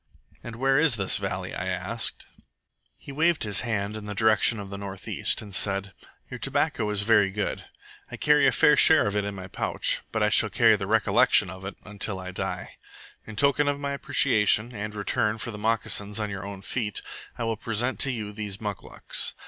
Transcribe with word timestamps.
"And 0.43 0.55
where 0.55 0.79
is 0.79 0.95
this 0.95 1.17
valley?" 1.17 1.53
I 1.53 1.67
asked 1.67 2.25
He 2.97 3.11
waved 3.11 3.43
his 3.43 3.61
hand 3.61 3.95
in 3.95 4.05
the 4.05 4.15
direction 4.15 4.59
of 4.59 4.71
the 4.71 4.77
north 4.79 5.07
east, 5.07 5.43
and 5.43 5.53
said: 5.53 5.93
"Your 6.27 6.39
tobacco 6.39 6.89
is 6.89 7.03
very 7.03 7.29
good. 7.29 7.65
I 8.09 8.17
carry 8.17 8.47
a 8.47 8.51
fair 8.51 8.75
share 8.75 9.05
of 9.05 9.15
it 9.15 9.25
in 9.25 9.35
my 9.35 9.47
pouch, 9.47 10.01
but 10.11 10.23
I 10.23 10.29
shall 10.29 10.49
carry 10.49 10.75
the 10.75 10.87
recollection 10.87 11.51
of 11.51 11.65
it 11.65 11.75
until 11.85 12.19
I 12.19 12.31
die. 12.31 12.77
In 13.27 13.35
token 13.35 13.67
of 13.67 13.79
my 13.79 13.91
appreciation, 13.91 14.71
and 14.73 14.91
in 14.93 14.97
return 14.97 15.37
for 15.37 15.51
the 15.51 15.59
moccasins 15.59 16.19
on 16.19 16.31
your 16.31 16.47
own 16.47 16.63
feet, 16.63 17.03
I 17.37 17.43
will 17.43 17.55
present 17.55 17.99
to 17.99 18.11
you 18.11 18.33
these 18.33 18.59
muclucs. 18.59 19.35